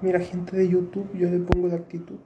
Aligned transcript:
Mira, 0.00 0.20
gente 0.20 0.56
de 0.56 0.68
YouTube, 0.68 1.10
yo 1.14 1.30
le 1.30 1.38
pongo 1.40 1.68
la 1.68 1.76
actitud. 1.76 2.20